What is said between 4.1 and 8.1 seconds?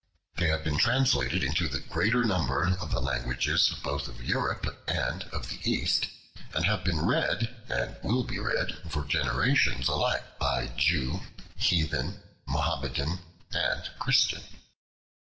Europe and of the East, and have been read, and